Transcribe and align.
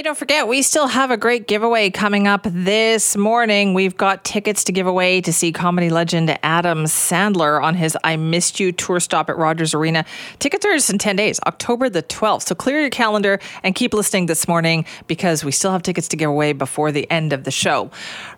Hey, 0.00 0.04
don't 0.04 0.16
forget, 0.16 0.48
we 0.48 0.62
still 0.62 0.86
have 0.86 1.10
a 1.10 1.18
great 1.18 1.46
giveaway 1.46 1.90
coming 1.90 2.26
up 2.26 2.46
this 2.48 3.18
morning. 3.18 3.74
We've 3.74 3.98
got 3.98 4.24
tickets 4.24 4.64
to 4.64 4.72
give 4.72 4.86
away 4.86 5.20
to 5.20 5.30
see 5.30 5.52
comedy 5.52 5.90
legend 5.90 6.38
Adam 6.42 6.84
Sandler 6.84 7.62
on 7.62 7.74
his 7.74 7.98
I 8.02 8.16
Missed 8.16 8.58
You 8.58 8.72
tour 8.72 8.98
stop 8.98 9.28
at 9.28 9.36
Rogers 9.36 9.74
Arena. 9.74 10.06
Tickets 10.38 10.64
are 10.64 10.72
just 10.72 10.88
in 10.88 10.96
10 10.96 11.16
days, 11.16 11.38
October 11.46 11.90
the 11.90 12.02
12th. 12.02 12.44
So 12.44 12.54
clear 12.54 12.80
your 12.80 12.88
calendar 12.88 13.40
and 13.62 13.74
keep 13.74 13.92
listening 13.92 14.24
this 14.24 14.48
morning 14.48 14.86
because 15.06 15.44
we 15.44 15.52
still 15.52 15.70
have 15.70 15.82
tickets 15.82 16.08
to 16.08 16.16
give 16.16 16.30
away 16.30 16.54
before 16.54 16.92
the 16.92 17.06
end 17.10 17.34
of 17.34 17.44
the 17.44 17.50
show. 17.50 17.90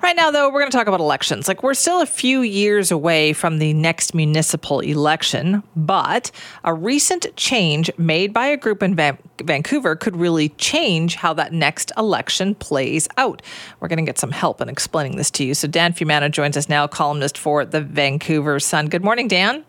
Right 0.02 0.16
now, 0.16 0.32
though, 0.32 0.48
we're 0.48 0.58
going 0.58 0.72
to 0.72 0.76
talk 0.76 0.88
about 0.88 0.98
elections. 0.98 1.46
Like, 1.46 1.62
we're 1.62 1.74
still 1.74 2.00
a 2.00 2.06
few 2.06 2.40
years 2.40 2.90
away 2.90 3.34
from 3.34 3.60
the 3.60 3.72
next 3.72 4.14
municipal 4.16 4.80
election, 4.80 5.62
but 5.76 6.32
a 6.64 6.74
recent 6.74 7.36
change 7.36 7.88
made 7.96 8.32
by 8.32 8.48
a 8.48 8.56
group 8.56 8.82
in 8.82 8.96
Va- 8.96 9.18
Vancouver 9.40 9.94
could 9.94 10.16
really 10.16 10.48
change 10.50 11.14
how 11.14 11.32
that 11.34 11.51
next 11.52 11.92
election 11.96 12.54
plays 12.54 13.08
out. 13.16 13.42
We're 13.80 13.88
going 13.88 13.98
to 13.98 14.04
get 14.04 14.18
some 14.18 14.30
help 14.30 14.60
in 14.60 14.68
explaining 14.68 15.16
this 15.16 15.30
to 15.32 15.44
you. 15.44 15.54
So, 15.54 15.68
Dan 15.68 15.92
Fumano 15.92 16.30
joins 16.30 16.56
us 16.56 16.68
now, 16.68 16.86
columnist 16.86 17.38
for 17.38 17.64
the 17.64 17.80
Vancouver 17.80 18.58
Sun. 18.60 18.88
Good 18.88 19.04
morning, 19.04 19.28
Dan. 19.28 19.64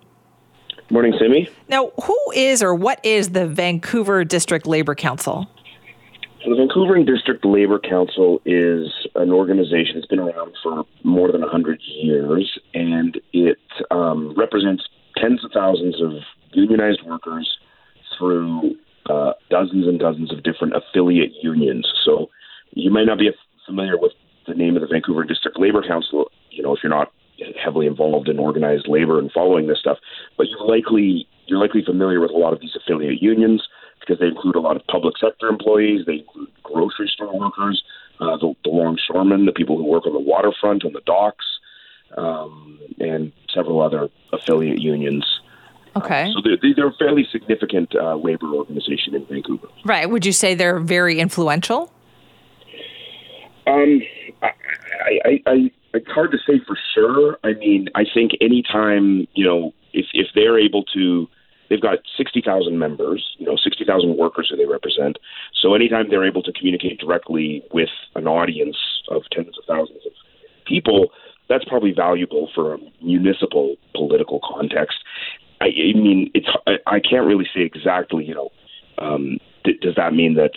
Morning, 0.89 1.13
Simi. 1.19 1.49
Now, 1.69 1.91
who 2.03 2.17
is 2.35 2.61
or 2.61 2.75
what 2.75 3.03
is 3.05 3.29
the 3.29 3.47
Vancouver 3.47 4.23
District 4.23 4.67
Labor 4.67 4.95
Council? 4.95 5.47
So 6.43 6.49
the 6.49 6.57
Vancouver 6.57 7.01
District 7.03 7.45
Labor 7.45 7.79
Council 7.79 8.41
is 8.45 8.91
an 9.15 9.31
organization 9.31 9.95
that's 9.95 10.07
been 10.07 10.19
around 10.19 10.53
for 10.61 10.85
more 11.03 11.31
than 11.31 11.41
100 11.41 11.79
years, 11.81 12.59
and 12.73 13.19
it 13.31 13.59
um, 13.91 14.35
represents 14.35 14.83
tens 15.15 15.43
of 15.45 15.51
thousands 15.53 16.01
of 16.01 16.11
unionized 16.51 17.01
workers 17.03 17.52
dozens 19.73 19.87
and 19.87 19.99
dozens 19.99 20.31
of 20.31 20.43
different 20.43 20.73
affiliate 20.75 21.31
unions. 21.41 21.91
So 22.05 22.29
you 22.73 22.91
might 22.91 23.05
not 23.05 23.17
be 23.17 23.29
familiar 23.65 23.97
with 23.97 24.11
the 24.47 24.53
name 24.53 24.75
of 24.75 24.81
the 24.81 24.87
Vancouver 24.87 25.23
District 25.23 25.59
Labor 25.59 25.81
Council, 25.87 26.29
you 26.51 26.61
know, 26.61 26.75
if 26.75 26.83
you're 26.83 26.89
not 26.89 27.11
heavily 27.61 27.87
involved 27.87 28.29
in 28.29 28.39
organized 28.39 28.87
labor 28.87 29.17
and 29.19 29.31
following 29.31 29.67
this 29.67 29.79
stuff, 29.79 29.97
but 30.37 30.47
you're 30.49 30.65
likely 30.65 31.27
you're 31.47 31.59
likely 31.59 31.83
familiar 31.83 32.19
with 32.19 32.31
a 32.31 32.37
lot 32.37 32.53
of 32.53 32.61
these 32.61 32.75
affiliate 32.75 33.21
unions 33.21 33.67
because 33.99 34.19
they 34.19 34.27
include 34.27 34.55
a 34.55 34.59
lot 34.59 34.75
of 34.75 34.85
public 34.87 35.17
sector 35.17 35.47
employees, 35.47 36.05
they 36.05 36.19
include 36.19 36.49
grocery 36.61 37.09
store 37.13 37.37
workers, 37.37 37.83
uh, 38.19 38.37
the, 38.37 38.53
the 38.63 38.69
longshoremen, 38.69 39.45
the 39.45 39.51
people 39.51 39.77
who 39.77 39.83
work 39.83 40.05
on 40.05 40.13
the 40.13 40.19
waterfront, 40.19 40.85
on 40.85 40.93
the 40.93 41.01
docks, 41.05 41.45
um, 42.15 42.79
and 42.99 43.31
several 43.53 43.81
other 43.81 44.09
affiliate 44.31 44.79
unions. 44.79 45.25
Okay. 45.95 46.23
Uh, 46.23 46.33
so 46.33 46.41
they're, 46.43 46.73
they're 46.75 46.87
a 46.87 46.93
fairly 46.93 47.27
significant 47.31 47.93
uh, 47.95 48.15
labor 48.15 48.47
organization 48.47 49.15
in 49.15 49.25
Vancouver. 49.25 49.67
Right. 49.85 50.09
Would 50.09 50.25
you 50.25 50.31
say 50.31 50.55
they're 50.55 50.79
very 50.79 51.19
influential? 51.19 51.91
Um, 53.67 54.01
I, 54.41 54.49
I, 55.25 55.41
I, 55.45 55.71
it's 55.93 56.09
hard 56.09 56.31
to 56.31 56.37
say 56.37 56.59
for 56.65 56.77
sure. 56.93 57.37
I 57.43 57.53
mean, 57.53 57.87
I 57.95 58.03
think 58.11 58.31
anytime, 58.41 59.27
you 59.33 59.45
know, 59.45 59.73
if, 59.93 60.07
if 60.13 60.27
they're 60.35 60.59
able 60.59 60.83
to, 60.95 61.27
they've 61.69 61.81
got 61.81 61.99
60,000 62.17 62.77
members, 62.77 63.35
you 63.37 63.45
know, 63.45 63.55
60,000 63.55 64.17
workers 64.17 64.47
who 64.49 64.57
they 64.57 64.65
represent. 64.65 65.17
So 65.61 65.75
anytime 65.75 66.09
they're 66.09 66.27
able 66.27 66.43
to 66.43 66.51
communicate 66.51 66.99
directly 66.99 67.63
with 67.71 67.89
an 68.15 68.27
audience 68.27 68.77
of 69.09 69.23
tens 69.31 69.55
of 69.57 69.63
thousands 69.67 70.05
of 70.05 70.11
people, 70.65 71.09
that's 71.49 71.65
probably 71.65 71.93
valuable 71.93 72.49
for 72.55 72.73
a 72.73 72.77
municipal 73.01 73.75
political 73.95 74.39
context. 74.43 74.97
I, 75.63 75.67
I 75.67 75.97
mean, 75.97 76.29
it's 76.33 76.47
I, 76.67 76.73
I 76.85 76.99
can't 76.99 77.25
really 77.25 77.47
say 77.55 77.61
exactly. 77.61 78.25
You 78.25 78.35
know, 78.35 78.49
um, 78.97 79.37
th- 79.63 79.79
does 79.79 79.95
that 79.95 80.13
mean 80.13 80.35
that 80.35 80.51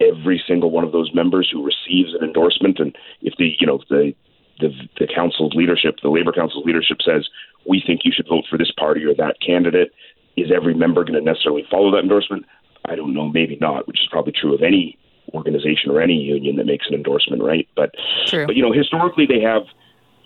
every 0.00 0.40
single 0.46 0.70
one 0.70 0.84
of 0.84 0.92
those 0.92 1.12
members 1.12 1.50
who 1.52 1.64
receives 1.64 2.14
an 2.14 2.24
endorsement, 2.24 2.78
and 2.78 2.96
if 3.20 3.34
the 3.36 3.50
you 3.58 3.66
know 3.66 3.80
the 3.90 4.14
the, 4.60 4.70
the 4.98 5.08
council's 5.12 5.54
leadership, 5.54 5.96
the 6.02 6.08
labor 6.08 6.32
council's 6.32 6.64
leadership 6.64 6.98
says 7.04 7.28
we 7.68 7.82
think 7.84 8.02
you 8.04 8.12
should 8.14 8.28
vote 8.28 8.44
for 8.48 8.58
this 8.58 8.72
party 8.76 9.04
or 9.04 9.14
that 9.14 9.36
candidate, 9.44 9.92
is 10.36 10.50
every 10.54 10.74
member 10.74 11.04
going 11.04 11.18
to 11.18 11.20
necessarily 11.20 11.64
follow 11.70 11.90
that 11.92 11.98
endorsement? 11.98 12.44
I 12.84 12.94
don't 12.94 13.14
know, 13.14 13.28
maybe 13.28 13.58
not, 13.60 13.86
which 13.86 14.00
is 14.00 14.08
probably 14.10 14.32
true 14.32 14.54
of 14.54 14.62
any 14.62 14.98
organization 15.34 15.90
or 15.90 16.00
any 16.00 16.14
union 16.14 16.56
that 16.56 16.66
makes 16.66 16.86
an 16.88 16.94
endorsement, 16.94 17.42
right? 17.42 17.68
But 17.76 17.94
True. 18.26 18.46
but 18.46 18.56
you 18.56 18.62
know, 18.62 18.72
historically 18.72 19.26
they 19.26 19.40
have 19.40 19.62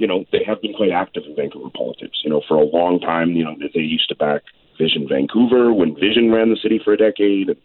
you 0.03 0.09
know, 0.09 0.25
they 0.33 0.43
have 0.45 0.61
been 0.61 0.75
quite 0.75 0.91
active 0.91 1.23
in 1.29 1.37
Vancouver 1.37 1.71
politics. 1.71 2.19
You 2.25 2.31
know, 2.31 2.43
for 2.49 2.57
a 2.57 2.65
long 2.65 2.99
time, 2.99 3.31
you 3.39 3.45
know, 3.45 3.55
they 3.73 3.81
used 3.81 4.09
to 4.09 4.17
back 4.17 4.43
Vision 4.77 5.07
Vancouver 5.09 5.73
when 5.73 5.95
Vision 5.95 6.33
ran 6.33 6.51
the 6.51 6.57
city 6.61 6.81
for 6.85 6.93
a 6.93 6.97
decade. 6.97 7.51
And 7.51 7.61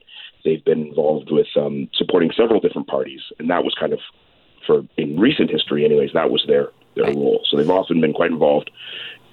they've 0.45 0.63
been 0.63 0.85
involved 0.89 1.31
with 1.31 1.47
um, 1.59 1.89
supporting 1.95 2.29
several 2.37 2.59
different 2.59 2.87
parties, 2.87 3.21
and 3.39 3.49
that 3.49 3.63
was 3.63 3.73
kind 3.73 3.91
of 3.91 3.99
for 4.67 4.83
in 4.97 5.19
recent 5.19 5.49
history, 5.49 5.83
anyways. 5.83 6.11
That 6.13 6.29
was 6.29 6.43
their 6.47 6.69
their 6.95 7.05
Right. 7.05 7.15
role. 7.15 7.41
So 7.49 7.57
they've 7.57 7.69
often 7.81 8.01
been 8.01 8.13
quite 8.13 8.29
involved 8.31 8.69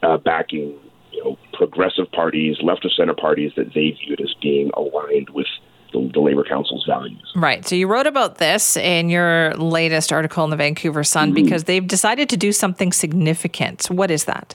uh, 0.02 0.16
backing, 0.16 0.74
you 1.12 1.24
know, 1.24 1.38
progressive 1.52 2.10
parties, 2.10 2.56
left 2.62 2.86
of 2.86 2.92
center 2.94 3.14
parties 3.14 3.52
that 3.56 3.74
they 3.74 3.90
viewed 3.90 4.22
as 4.22 4.32
being 4.40 4.70
aligned 4.74 5.28
with 5.28 5.46
the, 5.94 6.10
the 6.12 6.20
Labor 6.20 6.44
Council's 6.44 6.84
values. 6.86 7.32
Right. 7.34 7.66
So 7.66 7.74
you 7.74 7.86
wrote 7.86 8.06
about 8.06 8.36
this 8.38 8.76
in 8.76 9.08
your 9.08 9.54
latest 9.54 10.12
article 10.12 10.44
in 10.44 10.50
the 10.50 10.56
Vancouver 10.56 11.04
Sun 11.04 11.32
because 11.32 11.64
they've 11.64 11.86
decided 11.86 12.28
to 12.28 12.36
do 12.36 12.52
something 12.52 12.92
significant. 12.92 13.86
What 13.86 14.10
is 14.10 14.24
that? 14.24 14.54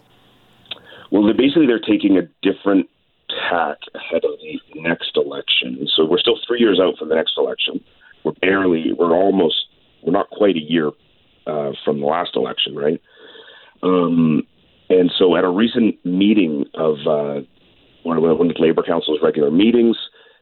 Well, 1.11 1.23
they're 1.23 1.33
basically 1.33 1.66
they're 1.66 1.79
taking 1.79 2.17
a 2.17 2.29
different 2.44 2.88
tack 3.49 3.78
ahead 3.95 4.23
of 4.23 4.31
the 4.41 4.81
next 4.81 5.11
election. 5.16 5.88
So 5.95 6.05
we're 6.05 6.19
still 6.19 6.38
three 6.47 6.59
years 6.59 6.79
out 6.79 6.97
from 6.97 7.09
the 7.09 7.16
next 7.16 7.33
election. 7.38 7.83
We're 8.23 8.33
barely, 8.33 8.94
we're 8.94 9.16
almost, 9.16 9.55
we're 10.03 10.13
not 10.13 10.29
quite 10.29 10.55
a 10.55 10.59
year 10.61 10.91
uh, 11.47 11.72
from 11.83 11.99
the 11.99 12.05
last 12.05 12.35
election, 12.35 12.75
right? 12.75 13.01
Um, 13.81 14.44
and 14.89 15.11
so 15.17 15.35
at 15.35 15.44
a 15.44 15.49
recent 15.49 16.03
meeting 16.05 16.66
of 16.73 16.95
uh, 17.07 17.41
one 18.03 18.17
of 18.17 18.23
the 18.23 18.35
one 18.35 18.49
of 18.49 18.55
the 18.55 18.61
Labor 18.61 18.83
Council's 18.83 19.19
regular 19.22 19.51
meetings, 19.51 19.97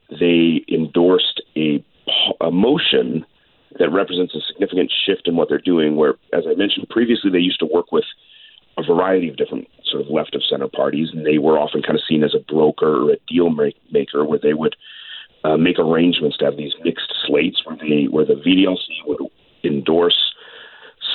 they 0.09 0.63
endorsed 0.69 1.41
a, 1.55 1.83
a 2.41 2.51
motion 2.51 3.25
that 3.79 3.91
represents 3.91 4.33
a 4.35 4.39
significant 4.47 4.91
shift 5.05 5.27
in 5.27 5.35
what 5.35 5.49
they're 5.49 5.57
doing. 5.59 5.95
Where, 5.95 6.15
as 6.33 6.45
I 6.49 6.55
mentioned 6.55 6.89
previously, 6.89 7.29
they 7.31 7.39
used 7.39 7.59
to 7.59 7.65
work 7.65 7.91
with 7.91 8.05
a 8.77 8.83
variety 8.83 9.29
of 9.29 9.37
different 9.37 9.67
sort 9.85 10.03
of 10.03 10.09
left 10.09 10.35
of 10.35 10.43
center 10.49 10.67
parties, 10.67 11.09
and 11.11 11.25
they 11.25 11.37
were 11.37 11.59
often 11.59 11.81
kind 11.81 11.95
of 11.95 12.01
seen 12.07 12.23
as 12.23 12.35
a 12.35 12.51
broker 12.51 13.07
or 13.07 13.11
a 13.11 13.17
deal 13.27 13.49
ma- 13.49 13.77
maker, 13.91 14.23
where 14.25 14.39
they 14.41 14.53
would 14.53 14.75
uh, 15.43 15.57
make 15.57 15.79
arrangements 15.79 16.37
to 16.37 16.45
have 16.45 16.57
these 16.57 16.73
mixed 16.83 17.13
slates, 17.25 17.61
where 17.65 17.77
they 17.77 18.05
where 18.09 18.25
the 18.25 18.35
VDLC 18.35 19.07
would 19.07 19.19
endorse 19.63 20.33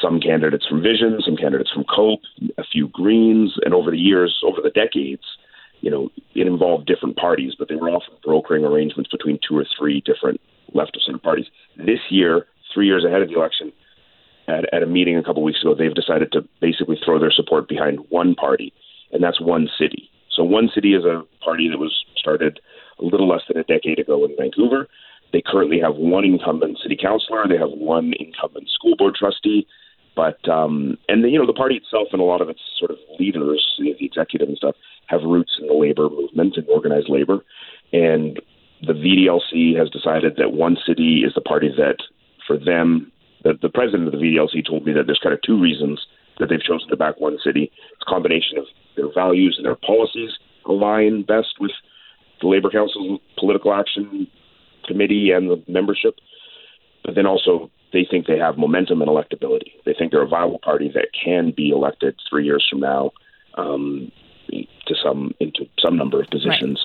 some 0.00 0.20
candidates 0.20 0.66
from 0.66 0.82
Vision, 0.82 1.20
some 1.24 1.36
candidates 1.36 1.70
from 1.70 1.84
Cope, 1.84 2.22
a 2.58 2.64
few 2.64 2.88
Greens, 2.88 3.56
and 3.64 3.74
over 3.74 3.90
the 3.90 3.98
years, 3.98 4.40
over 4.44 4.60
the 4.62 4.70
decades, 4.70 5.22
you 5.82 5.90
know, 5.90 6.08
it 6.34 6.46
involved 6.46 6.86
different 6.86 7.16
parties, 7.16 7.54
but 7.58 7.68
they 7.68 7.74
were 7.74 7.90
often 7.90 8.14
brokering 8.24 8.64
arrangements 8.64 9.10
between 9.10 9.38
two 9.46 9.58
or 9.58 9.66
three 9.78 10.00
different 10.00 10.40
left 10.72 10.96
of 10.96 11.02
center 11.02 11.18
parties. 11.18 11.46
This 11.76 11.98
year, 12.08 12.46
three 12.72 12.86
years 12.86 13.04
ahead 13.04 13.20
of 13.20 13.28
the 13.28 13.34
election, 13.34 13.72
at, 14.48 14.72
at 14.72 14.82
a 14.82 14.86
meeting 14.86 15.16
a 15.16 15.22
couple 15.22 15.42
weeks 15.42 15.60
ago, 15.60 15.74
they've 15.74 15.94
decided 15.94 16.32
to 16.32 16.48
basically 16.60 16.98
throw 17.04 17.18
their 17.18 17.30
support 17.30 17.68
behind 17.68 17.98
one 18.08 18.34
party, 18.34 18.72
and 19.12 19.22
that's 19.22 19.40
One 19.40 19.68
City. 19.78 20.08
So 20.30 20.42
OneCity 20.42 20.96
is 20.96 21.04
a 21.04 21.22
party 21.44 21.68
that 21.68 21.78
was 21.78 21.92
started 22.16 22.60
a 22.98 23.04
little 23.04 23.28
less 23.28 23.42
than 23.48 23.58
a 23.58 23.64
decade 23.64 23.98
ago 23.98 24.24
in 24.24 24.34
Vancouver. 24.38 24.88
They 25.32 25.42
currently 25.44 25.80
have 25.80 25.96
one 25.96 26.24
incumbent 26.24 26.78
city 26.82 26.96
councilor. 27.00 27.46
They 27.48 27.58
have 27.58 27.70
one 27.70 28.12
incumbent 28.18 28.68
school 28.70 28.96
board 28.96 29.14
trustee. 29.14 29.66
But 30.14 30.46
um, 30.48 30.98
and 31.08 31.24
the, 31.24 31.28
you 31.30 31.38
know 31.38 31.46
the 31.46 31.52
party 31.52 31.76
itself 31.76 32.08
and 32.12 32.20
a 32.20 32.24
lot 32.24 32.40
of 32.40 32.48
its 32.48 32.60
sort 32.78 32.90
of 32.90 32.98
leaders, 33.18 33.64
the 33.78 33.94
executive 34.04 34.48
and 34.48 34.56
stuff, 34.56 34.76
have 35.06 35.22
roots 35.22 35.52
in 35.60 35.66
the 35.66 35.74
labor 35.74 36.08
movement 36.08 36.56
and 36.56 36.66
organized 36.68 37.08
labor. 37.08 37.40
And 37.92 38.40
the 38.86 38.94
VDLC 38.94 39.78
has 39.78 39.90
decided 39.90 40.36
that 40.36 40.52
one 40.52 40.76
city 40.86 41.22
is 41.26 41.34
the 41.34 41.40
party 41.40 41.70
that, 41.76 41.96
for 42.46 42.56
them, 42.56 43.12
the, 43.44 43.54
the 43.60 43.68
president 43.68 44.06
of 44.06 44.12
the 44.12 44.18
VDLC 44.18 44.66
told 44.66 44.86
me 44.86 44.92
that 44.92 45.06
there's 45.06 45.20
kind 45.22 45.34
of 45.34 45.42
two 45.42 45.60
reasons 45.60 46.00
that 46.38 46.48
they've 46.48 46.62
chosen 46.62 46.88
to 46.88 46.96
back 46.96 47.18
OneCity. 47.18 47.70
It's 47.70 48.02
a 48.06 48.10
combination 48.10 48.58
of 48.58 48.64
their 48.96 49.12
values 49.12 49.56
and 49.56 49.66
their 49.66 49.76
policies 49.76 50.30
align 50.66 51.22
best 51.22 51.54
with 51.60 51.72
the 52.40 52.48
Labor 52.48 52.70
Council's 52.70 53.20
political 53.38 53.72
action 53.72 54.26
committee 54.86 55.30
and 55.30 55.50
the 55.50 55.62
membership, 55.68 56.16
but 57.04 57.14
then 57.14 57.26
also 57.26 57.70
they 57.92 58.06
think 58.08 58.26
they 58.26 58.38
have 58.38 58.58
momentum 58.58 59.02
and 59.02 59.10
electability. 59.10 59.72
They 59.84 59.94
think 59.96 60.10
they're 60.10 60.22
a 60.22 60.28
viable 60.28 60.58
party 60.58 60.90
that 60.94 61.08
can 61.12 61.52
be 61.56 61.70
elected 61.70 62.16
three 62.28 62.44
years 62.44 62.66
from 62.68 62.80
now 62.80 63.12
um, 63.54 64.10
to 64.86 64.94
some 65.02 65.34
into 65.40 65.66
some 65.78 65.96
number 65.96 66.20
of 66.20 66.28
positions. 66.28 66.84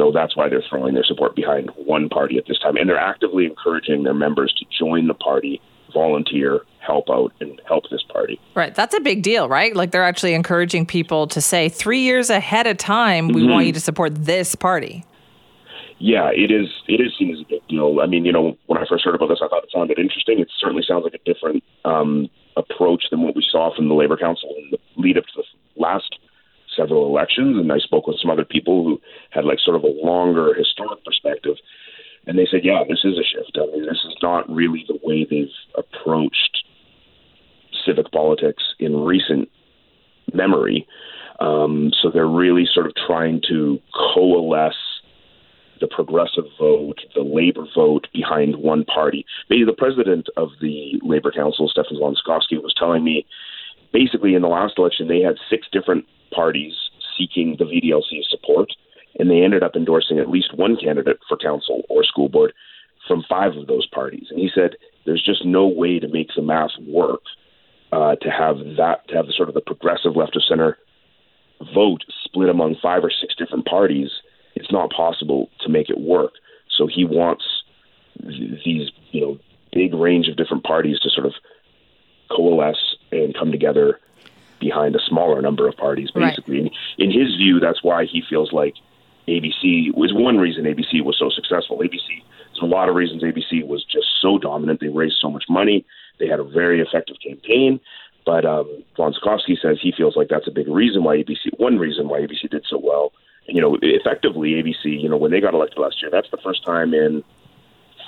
So 0.00 0.10
that's 0.12 0.36
why 0.36 0.48
they're 0.48 0.64
throwing 0.68 0.94
their 0.94 1.04
support 1.04 1.36
behind 1.36 1.70
one 1.76 2.08
party 2.08 2.38
at 2.38 2.44
this 2.46 2.58
time, 2.58 2.76
and 2.76 2.88
they're 2.88 2.98
actively 2.98 3.44
encouraging 3.44 4.04
their 4.04 4.14
members 4.14 4.54
to 4.58 4.64
join 4.78 5.08
the 5.08 5.14
party, 5.14 5.60
volunteer, 5.92 6.60
help 6.78 7.10
out, 7.10 7.32
and 7.40 7.60
help 7.66 7.84
this 7.90 8.02
party. 8.04 8.40
Right. 8.54 8.74
That's 8.74 8.94
a 8.94 9.00
big 9.00 9.22
deal, 9.22 9.48
right? 9.48 9.76
Like 9.76 9.90
they're 9.90 10.04
actually 10.04 10.34
encouraging 10.34 10.86
people 10.86 11.26
to 11.28 11.40
say 11.40 11.68
three 11.68 12.00
years 12.00 12.30
ahead 12.30 12.66
of 12.66 12.78
time, 12.78 13.28
we 13.28 13.46
want 13.46 13.66
you 13.66 13.72
to 13.72 13.80
support 13.80 14.14
this 14.14 14.54
party. 14.54 15.04
Yeah, 15.98 16.30
it 16.32 16.50
is. 16.50 16.68
It 16.88 17.00
is 17.02 17.12
seen 17.18 17.34
as 17.34 17.42
a 17.42 17.44
big 17.44 17.68
deal. 17.68 18.00
I 18.02 18.06
mean, 18.06 18.24
you 18.24 18.32
know, 18.32 18.56
when 18.66 18.78
I 18.78 18.86
first 18.88 19.04
heard 19.04 19.14
about 19.14 19.28
this, 19.28 19.40
I 19.44 19.48
thought 19.48 19.64
it 19.64 19.70
sounded 19.70 19.98
interesting. 19.98 20.40
It 20.40 20.48
certainly 20.58 20.82
sounds 20.88 21.04
like 21.04 21.12
a 21.12 21.30
different 21.30 21.62
um, 21.84 22.30
approach 22.56 23.04
than 23.10 23.20
what 23.20 23.36
we 23.36 23.44
saw 23.52 23.74
from 23.76 23.88
the 23.88 23.94
Labor 23.94 24.16
Council 24.16 24.48
in 24.56 24.70
the 24.70 24.78
lead 24.96 25.18
up 25.18 25.24
to 25.24 25.42
the 25.42 25.44
last 25.76 26.18
several 26.80 27.06
elections. 27.06 27.58
And 27.58 27.72
I 27.72 27.78
spoke 27.78 28.06
with 28.06 28.16
some 28.20 28.30
other 28.30 28.44
people 28.44 28.84
who 28.84 29.00
had 29.30 29.44
like 29.44 29.58
sort 29.60 29.76
of 29.76 29.84
a 29.84 29.94
longer 30.04 30.54
historic 30.54 31.04
perspective, 31.04 31.56
and 32.26 32.38
they 32.38 32.46
said, 32.50 32.60
"Yeah, 32.64 32.84
this 32.88 33.04
is 33.04 33.18
a 33.18 33.24
shift. 33.24 33.56
I 33.56 33.66
mean, 33.72 33.86
this 33.86 34.04
is 34.06 34.16
not 34.22 34.48
really 34.50 34.84
the 34.88 34.98
way 35.02 35.26
they've 35.28 35.48
approached 35.76 36.64
civic 37.84 38.10
politics 38.12 38.62
in 38.78 39.04
recent 39.04 39.48
memory." 40.32 40.86
Um, 41.40 41.90
so 42.00 42.10
they're 42.10 42.26
really 42.26 42.66
sort 42.72 42.86
of 42.86 42.92
trying 43.06 43.40
to 43.48 43.80
coalesce 44.14 44.74
the 45.80 45.88
progressive 45.88 46.44
vote, 46.58 47.00
the 47.14 47.22
labor 47.22 47.64
vote 47.74 48.06
behind 48.12 48.56
one 48.56 48.84
party. 48.84 49.24
Maybe 49.48 49.64
the 49.64 49.72
president 49.72 50.28
of 50.36 50.50
the 50.60 51.00
Labor 51.02 51.32
Council, 51.32 51.68
Stephen 51.68 51.98
von 51.98 52.14
Sychowski, 52.14 52.62
was 52.62 52.74
telling 52.78 53.02
me 53.02 53.26
basically 53.92 54.34
in 54.34 54.42
the 54.42 54.48
last 54.48 54.74
election 54.78 55.08
they 55.08 55.20
had 55.20 55.36
six 55.48 55.66
different 55.72 56.04
parties 56.34 56.74
seeking 57.18 57.56
the 57.58 57.64
VDLC's 57.64 58.28
support, 58.30 58.72
and 59.18 59.30
they 59.30 59.42
ended 59.42 59.62
up 59.62 59.76
endorsing 59.76 60.18
at 60.18 60.30
least 60.30 60.56
one 60.56 60.76
candidate 60.76 61.18
for 61.28 61.36
council 61.36 61.82
or 61.88 62.04
school 62.04 62.28
board 62.28 62.52
from 63.06 63.24
five 63.28 63.56
of 63.56 63.66
those 63.66 63.86
parties. 63.86 64.26
And 64.30 64.38
he 64.38 64.50
said 64.54 64.76
there's 65.04 65.24
just 65.24 65.44
no 65.44 65.66
way 65.66 65.98
to 65.98 66.08
make 66.08 66.28
the 66.34 66.42
math 66.42 66.70
work 66.86 67.22
uh, 67.92 68.14
to 68.16 68.30
have 68.30 68.56
that 68.76 69.08
to 69.08 69.16
have 69.16 69.26
the 69.26 69.32
sort 69.36 69.48
of 69.48 69.54
the 69.54 69.60
progressive 69.60 70.16
left 70.16 70.36
of 70.36 70.44
center 70.48 70.78
vote 71.74 72.04
split 72.24 72.48
among 72.48 72.76
five 72.80 73.04
or 73.04 73.10
six 73.10 73.34
different 73.36 73.66
parties 73.66 74.10
it's 74.54 74.72
not 74.72 74.90
possible 74.90 75.48
to 75.60 75.68
make 75.68 75.90
it 75.90 76.00
work. 76.00 76.32
So 76.76 76.86
he 76.86 77.04
wants 77.04 77.44
th- 78.20 78.62
these, 78.64 78.90
you 79.10 79.20
know, 79.20 79.38
big 79.72 79.94
range 79.94 80.28
of 80.28 80.36
different 80.36 80.64
parties 80.64 80.98
to 81.00 81.10
sort 81.10 81.26
of 81.26 81.32
coalesce 82.30 82.96
and 83.12 83.34
come 83.34 83.50
together 83.52 83.98
behind 84.60 84.94
a 84.94 85.00
smaller 85.08 85.40
number 85.40 85.68
of 85.68 85.76
parties, 85.76 86.10
basically. 86.10 86.62
Right. 86.62 86.72
In 86.98 87.10
his 87.10 87.34
view, 87.36 87.60
that's 87.60 87.82
why 87.82 88.04
he 88.04 88.22
feels 88.28 88.52
like 88.52 88.74
ABC 89.26 89.94
was 89.94 90.12
one 90.12 90.38
reason 90.38 90.64
ABC 90.64 91.02
was 91.02 91.18
so 91.18 91.30
successful. 91.30 91.78
ABC, 91.78 92.22
there's 92.48 92.62
a 92.62 92.66
lot 92.66 92.88
of 92.88 92.94
reasons 92.94 93.22
ABC 93.22 93.66
was 93.66 93.84
just 93.84 94.06
so 94.20 94.38
dominant. 94.38 94.80
They 94.80 94.88
raised 94.88 95.16
so 95.20 95.30
much 95.30 95.44
money. 95.48 95.86
They 96.18 96.26
had 96.26 96.40
a 96.40 96.44
very 96.44 96.80
effective 96.80 97.16
campaign. 97.26 97.80
But 98.26 98.44
um, 98.44 98.84
von 98.96 99.14
Sychowski 99.14 99.58
says 99.60 99.78
he 99.80 99.92
feels 99.96 100.14
like 100.14 100.28
that's 100.28 100.46
a 100.46 100.50
big 100.50 100.68
reason 100.68 101.04
why 101.04 101.16
ABC, 101.16 101.58
one 101.58 101.78
reason 101.78 102.08
why 102.08 102.20
ABC 102.20 102.50
did 102.50 102.66
so 102.68 102.78
well 102.78 103.12
you 103.50 103.60
know, 103.60 103.76
effectively 103.82 104.50
ABC, 104.50 105.00
you 105.00 105.08
know, 105.08 105.16
when 105.16 105.30
they 105.30 105.40
got 105.40 105.54
elected 105.54 105.78
last 105.78 106.00
year, 106.00 106.10
that's 106.10 106.30
the 106.30 106.38
first 106.38 106.64
time 106.64 106.94
in 106.94 107.24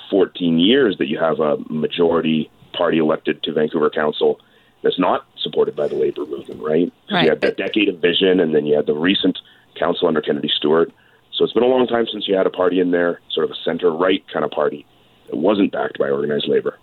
14 0.09 0.59
years 0.59 0.97
that 0.99 1.07
you 1.07 1.19
have 1.19 1.39
a 1.39 1.57
majority 1.69 2.49
party 2.73 2.97
elected 2.97 3.43
to 3.43 3.53
Vancouver 3.53 3.89
Council 3.89 4.39
that's 4.83 4.99
not 4.99 5.25
supported 5.41 5.75
by 5.75 5.87
the 5.87 5.95
labor 5.95 6.25
movement, 6.25 6.61
right? 6.61 6.91
right. 7.11 7.23
You 7.23 7.29
had 7.29 7.41
that 7.41 7.57
decade 7.57 7.89
of 7.89 7.99
vision, 7.99 8.39
and 8.39 8.53
then 8.53 8.65
you 8.65 8.75
had 8.75 8.85
the 8.85 8.93
recent 8.93 9.39
council 9.79 10.07
under 10.07 10.21
Kennedy 10.21 10.51
Stewart. 10.55 10.91
So 11.33 11.43
it's 11.43 11.53
been 11.53 11.63
a 11.63 11.67
long 11.67 11.87
time 11.87 12.05
since 12.11 12.27
you 12.27 12.35
had 12.35 12.45
a 12.45 12.51
party 12.51 12.79
in 12.79 12.91
there, 12.91 13.19
sort 13.31 13.45
of 13.45 13.51
a 13.51 13.55
center 13.65 13.91
right 13.91 14.23
kind 14.31 14.45
of 14.45 14.51
party 14.51 14.85
that 15.29 15.37
wasn't 15.37 15.71
backed 15.71 15.97
by 15.97 16.09
organized 16.09 16.47
labor. 16.47 16.77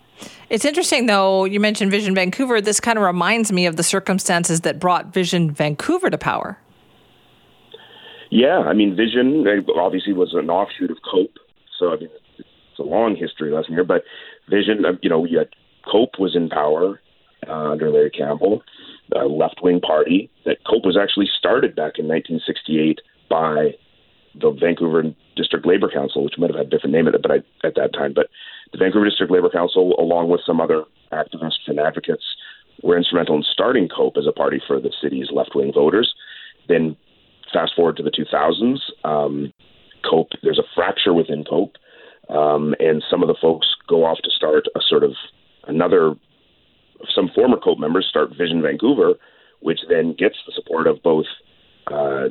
It's 0.49 0.65
interesting, 0.65 1.05
though, 1.05 1.45
you 1.45 1.59
mentioned 1.59 1.91
Vision 1.91 2.13
Vancouver. 2.13 2.59
This 2.59 2.79
kind 2.79 2.97
of 2.97 3.03
reminds 3.03 3.51
me 3.51 3.65
of 3.65 3.75
the 3.75 3.83
circumstances 3.83 4.61
that 4.61 4.79
brought 4.79 5.13
Vision 5.13 5.51
Vancouver 5.51 6.09
to 6.09 6.17
power. 6.17 6.57
Yeah, 8.29 8.59
I 8.59 8.73
mean, 8.73 8.95
Vision 8.95 9.45
obviously 9.75 10.13
was 10.13 10.33
an 10.33 10.49
offshoot 10.49 10.91
of 10.91 10.97
COPE, 11.09 11.37
so 11.77 11.93
I 11.93 11.97
mean, 11.97 12.09
it's 12.37 12.79
a 12.79 12.83
long 12.83 13.15
history 13.15 13.51
lesson 13.51 13.73
here. 13.73 13.83
But 13.83 14.03
Vision, 14.49 14.85
uh, 14.85 14.93
you 15.01 15.09
know, 15.09 15.25
you 15.25 15.39
had 15.39 15.49
COPE 15.85 16.19
was 16.19 16.35
in 16.35 16.49
power 16.49 16.99
uh, 17.47 17.71
under 17.71 17.89
Larry 17.89 18.09
Campbell, 18.09 18.63
a 19.15 19.25
left-wing 19.25 19.81
party. 19.81 20.29
That 20.45 20.63
COPE 20.65 20.85
was 20.85 20.97
actually 20.97 21.29
started 21.37 21.75
back 21.75 21.97
in 21.97 22.07
1968 22.07 22.99
by 23.29 23.75
the 24.39 24.51
Vancouver 24.51 25.03
District 25.35 25.65
Labor 25.65 25.89
Council, 25.89 26.23
which 26.23 26.37
might 26.37 26.49
have 26.49 26.57
had 26.57 26.67
a 26.67 26.69
different 26.69 26.93
name 26.93 27.07
at 27.07 27.15
it, 27.15 27.21
but 27.21 27.31
I, 27.31 27.67
at 27.67 27.75
that 27.75 27.93
time. 27.93 28.13
But 28.13 28.27
the 28.71 28.77
Vancouver 28.77 29.05
District 29.05 29.31
Labor 29.31 29.49
Council, 29.49 29.93
along 29.99 30.29
with 30.29 30.41
some 30.45 30.61
other 30.61 30.83
activists 31.11 31.67
and 31.67 31.79
advocates, 31.79 32.23
were 32.83 32.97
instrumental 32.97 33.35
in 33.35 33.43
starting 33.43 33.89
COPE 33.89 34.17
as 34.17 34.27
a 34.27 34.31
party 34.31 34.61
for 34.65 34.79
the 34.79 34.93
city's 35.01 35.27
left-wing 35.31 35.73
voters. 35.73 36.13
Then 36.67 36.95
fast 37.51 37.73
forward 37.75 37.97
to 37.97 38.03
the 38.03 38.11
2000s, 38.11 38.79
um, 39.03 39.53
Cope, 40.09 40.31
there's 40.41 40.59
a 40.59 40.63
fracture 40.75 41.13
within 41.13 41.43
Cope, 41.43 41.75
um, 42.29 42.73
and 42.79 43.03
some 43.09 43.21
of 43.21 43.27
the 43.27 43.35
folks 43.39 43.67
go 43.87 44.05
off 44.05 44.19
to 44.23 44.31
start 44.31 44.65
a 44.75 44.79
sort 44.87 45.03
of 45.03 45.13
another, 45.67 46.15
some 47.13 47.29
former 47.33 47.57
Cope 47.57 47.79
members 47.79 48.07
start 48.09 48.35
Vision 48.37 48.61
Vancouver, 48.61 49.13
which 49.59 49.79
then 49.89 50.13
gets 50.13 50.35
the 50.45 50.53
support 50.53 50.87
of 50.87 51.01
both 51.03 51.25
uh, 51.87 52.29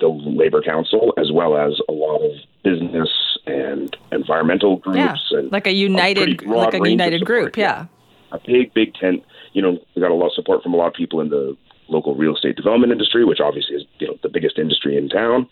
the 0.00 0.08
Labor 0.08 0.62
Council 0.62 1.12
as 1.18 1.30
well 1.32 1.56
as 1.56 1.78
a 1.88 1.92
lot 1.92 2.22
of 2.22 2.32
business 2.64 3.08
and 3.46 3.96
environmental 4.12 4.76
groups 4.76 5.28
yeah, 5.30 5.38
and 5.38 5.52
like 5.52 5.66
a 5.66 5.72
united, 5.72 6.42
a 6.42 6.48
like 6.48 6.74
a 6.74 6.88
united 6.88 7.24
group, 7.24 7.56
yeah. 7.56 7.86
A 8.32 8.38
big, 8.38 8.72
big 8.74 8.94
tent. 8.94 9.24
You 9.52 9.62
know, 9.62 9.78
we 9.94 10.02
got 10.02 10.10
a 10.10 10.14
lot 10.14 10.28
of 10.28 10.34
support 10.34 10.62
from 10.62 10.72
a 10.72 10.76
lot 10.76 10.86
of 10.86 10.94
people 10.94 11.20
in 11.20 11.30
the 11.30 11.56
local 11.88 12.14
real 12.14 12.34
estate 12.34 12.56
development 12.56 12.92
industry, 12.92 13.24
which 13.24 13.40
obviously 13.40 13.76
is 13.76 13.82
you 13.98 14.06
know 14.06 14.16
the 14.22 14.28
biggest 14.28 14.58
industry 14.58 14.96
in 14.96 15.08
town. 15.08 15.48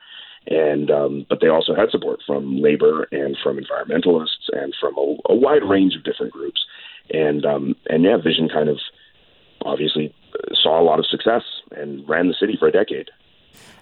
And 0.47 0.91
um, 0.91 1.27
but 1.29 1.41
they 1.41 1.49
also 1.49 1.75
had 1.75 1.91
support 1.91 2.21
from 2.27 2.61
labor 2.63 3.09
and 3.13 3.37
from 3.43 3.59
environmentalists 3.59 4.49
and 4.53 4.75
from 4.81 4.97
a, 4.97 5.17
a 5.29 5.35
wide 5.35 5.65
range 5.65 5.95
of 5.95 6.05
different 6.05 6.33
groups. 6.33 6.65
And 7.11 7.45
um, 7.47 7.75
and 7.89 8.05
yeah, 8.05 8.17
Vision 8.17 8.49
kind 8.49 8.69
of 8.69 8.79
obviously 9.65 10.15
saw 10.55 10.81
a 10.81 10.85
lot 10.85 10.99
of 10.99 11.07
success 11.07 11.43
and 11.73 12.09
ran 12.09 12.29
the 12.29 12.35
city 12.35 12.57
for 12.59 12.69
a 12.69 12.73
decade. 12.73 13.11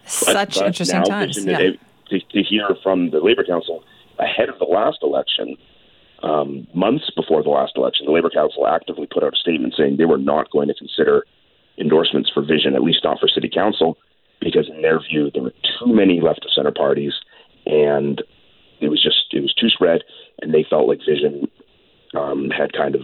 Such 0.07 0.55
but, 0.55 0.55
but 0.55 0.67
interesting 0.67 1.03
times. 1.03 1.45
Yeah. 1.45 1.71
To, 2.09 2.21
to 2.21 2.43
hear 2.43 2.69
from 2.85 3.11
the 3.11 3.19
Labor 3.19 3.43
Council 3.43 3.83
ahead 4.21 4.49
of 4.49 4.61
the 4.61 4.65
last 4.65 4.99
election, 5.03 5.57
um, 6.23 6.67
months 6.73 7.11
before 7.17 7.43
the 7.43 7.51
last 7.51 7.73
election, 7.77 8.07
the 8.07 8.13
Labor 8.13 8.31
Council 8.31 8.67
actively 8.67 9.07
put 9.07 9.25
out 9.25 9.35
a 9.35 9.37
statement 9.37 9.75
saying 9.77 9.97
they 9.97 10.05
were 10.05 10.17
not 10.17 10.51
going 10.53 10.69
to 10.69 10.75
consider 10.75 11.27
endorsements 11.79 12.31
for 12.33 12.43
Vision, 12.43 12.75
at 12.77 12.83
least 12.83 13.01
not 13.03 13.19
for 13.19 13.29
City 13.29 13.51
Council, 13.53 13.99
because 14.41 14.69
in 14.69 14.83
their 14.83 15.01
view 15.01 15.31
there 15.35 15.43
were 15.43 15.53
too 15.79 15.93
many 15.93 16.21
left 16.21 16.45
of 16.45 16.53
center 16.53 16.71
parties, 16.71 17.13
and 17.67 18.23
it 18.81 18.89
was 18.89 19.03
just 19.03 19.27
it 19.33 19.41
was 19.41 19.53
too 19.55 19.69
spread, 19.69 20.03
and 20.41 20.55
they 20.55 20.65
felt 20.69 20.89
like 20.89 21.01
Vision 21.07 21.49
um, 22.17 22.51
had 22.51 22.73
kind 22.73 22.95
of 22.95 23.03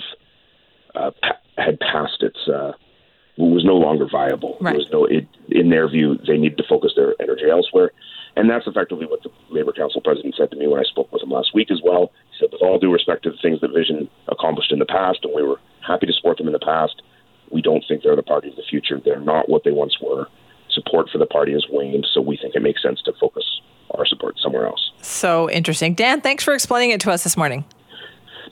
uh, 0.95 1.11
pa- 1.23 1.39
had 1.57 1.79
passed 1.81 2.23
its 2.23 2.49
uh, 2.49 2.73
was 3.39 3.65
no 3.65 3.77
longer 3.77 4.07
viable. 4.11 4.57
Right. 4.61 4.73
There 4.73 4.79
was 4.79 4.89
no 4.93 5.05
it, 5.07 5.27
in 5.49 5.71
their 5.71 5.89
view 5.89 6.19
they 6.27 6.37
needed 6.37 6.59
to 6.59 6.65
focus 6.69 6.93
their 6.97 7.15
energy 7.21 7.49
elsewhere. 7.51 7.93
And 8.35 8.49
that's 8.49 8.67
effectively 8.67 9.07
what 9.07 9.23
the 9.23 9.31
Labor 9.51 9.73
Council 9.73 10.01
president 10.01 10.35
said 10.39 10.51
to 10.51 10.57
me 10.57 10.67
when 10.67 10.81
I 10.81 10.85
spoke 10.85 11.13
with 11.13 11.23
him 11.23 11.31
last 11.31 11.55
week 11.55 11.71
as 11.71 11.81
well. 11.85 12.11
He 12.31 12.39
said, 12.41 12.49
with 12.51 12.63
all 12.63 12.79
due 12.79 12.91
respect 12.91 13.25
to 13.25 13.31
the 13.31 13.37
things 13.37 13.61
that 13.61 13.73
Vision 13.75 14.09
accomplished 14.29 14.73
in 14.73 14.79
the 14.79 14.87
past, 14.87 15.19
and 15.23 15.35
we 15.35 15.43
were 15.43 15.61
happy 15.87 16.07
to 16.07 16.13
support 16.15 16.39
them 16.39 16.47
in 16.47 16.55
the 16.55 16.59
past, 16.59 17.03
we 17.51 17.61
don't 17.61 17.85
think 17.87 18.03
they're 18.03 18.17
the 18.17 18.23
party 18.23 18.49
of 18.49 18.57
the 18.57 18.63
future. 18.71 18.99
They're 19.05 19.21
not 19.21 19.51
what 19.51 19.65
they 19.65 19.71
once 19.71 19.99
were. 20.01 20.29
Support 20.71 21.11
for 21.11 21.19
the 21.19 21.27
party 21.27 21.53
has 21.53 21.67
waned, 21.69 22.07
so 22.15 22.23
we 22.23 22.39
think 22.39 22.55
it 22.55 22.63
makes 22.63 22.83
sense 22.83 23.03
to 23.03 23.13
focus 23.21 23.45
our 23.91 24.07
support 24.07 24.37
somewhere 24.43 24.67
else. 24.67 24.93
So 25.03 25.51
interesting. 25.51 25.95
Dan, 25.95 26.23
thanks 26.23 26.43
for 26.43 26.55
explaining 26.55 26.91
it 26.91 27.03
to 27.03 27.11
us 27.11 27.25
this 27.25 27.37
morning. 27.37 27.67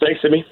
Thanks, 0.00 0.20
Sydney. 0.22 0.44